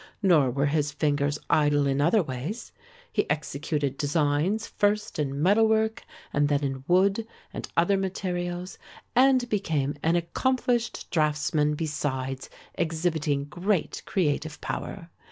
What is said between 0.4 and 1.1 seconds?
were his